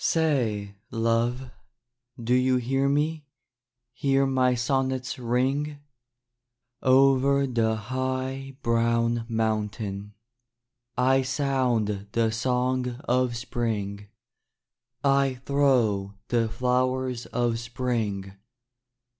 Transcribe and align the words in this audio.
Say, 0.03 0.73
love, 0.89 1.51
do 2.19 2.33
you 2.33 2.55
hear 2.57 2.89
me. 2.89 3.27
Hear 3.93 4.25
my 4.25 4.55
sonnets 4.55 5.19
ring? 5.19 5.77
Over 6.81 7.45
the 7.45 7.75
high, 7.75 8.57
brown 8.63 9.27
mountain 9.29 10.15
I 10.97 11.21
sound 11.21 12.07
the 12.13 12.31
song 12.31 12.99
of 13.03 13.37
spring, 13.37 14.07
I 15.03 15.35
throw 15.45 16.15
the 16.29 16.49
flowers 16.49 17.27
of 17.27 17.59
spring. 17.59 18.33